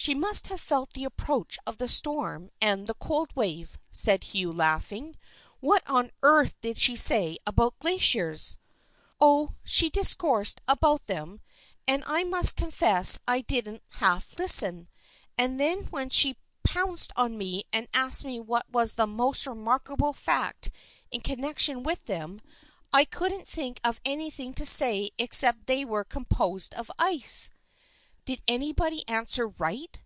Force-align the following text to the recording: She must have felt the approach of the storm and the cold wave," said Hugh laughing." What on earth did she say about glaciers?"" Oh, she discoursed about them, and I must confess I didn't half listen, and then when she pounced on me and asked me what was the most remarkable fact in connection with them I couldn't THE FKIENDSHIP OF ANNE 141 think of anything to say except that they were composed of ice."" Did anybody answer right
She 0.10 0.14
must 0.14 0.46
have 0.46 0.62
felt 0.62 0.94
the 0.94 1.04
approach 1.04 1.58
of 1.66 1.76
the 1.76 1.86
storm 1.86 2.50
and 2.58 2.86
the 2.86 2.94
cold 2.94 3.36
wave," 3.36 3.76
said 3.90 4.24
Hugh 4.24 4.50
laughing." 4.50 5.14
What 5.60 5.82
on 5.86 6.10
earth 6.22 6.58
did 6.62 6.78
she 6.78 6.96
say 6.96 7.36
about 7.46 7.78
glaciers?"" 7.80 8.56
Oh, 9.20 9.56
she 9.62 9.90
discoursed 9.90 10.62
about 10.66 11.06
them, 11.06 11.42
and 11.86 12.02
I 12.06 12.24
must 12.24 12.56
confess 12.56 13.20
I 13.28 13.42
didn't 13.42 13.82
half 13.96 14.38
listen, 14.38 14.88
and 15.36 15.60
then 15.60 15.84
when 15.90 16.08
she 16.08 16.38
pounced 16.62 17.12
on 17.14 17.36
me 17.36 17.64
and 17.70 17.86
asked 17.92 18.24
me 18.24 18.40
what 18.40 18.70
was 18.70 18.94
the 18.94 19.06
most 19.06 19.46
remarkable 19.46 20.14
fact 20.14 20.70
in 21.10 21.20
connection 21.20 21.82
with 21.82 22.06
them 22.06 22.40
I 22.90 23.04
couldn't 23.04 23.40
THE 23.48 23.52
FKIENDSHIP 23.52 23.76
OF 23.84 24.00
ANNE 24.06 24.18
141 24.18 24.52
think 24.54 24.54
of 24.54 24.54
anything 24.54 24.54
to 24.54 24.64
say 24.64 25.10
except 25.18 25.58
that 25.58 25.66
they 25.66 25.84
were 25.84 26.04
composed 26.04 26.72
of 26.72 26.90
ice."" 26.98 27.50
Did 28.30 28.42
anybody 28.46 29.02
answer 29.08 29.48
right 29.48 29.98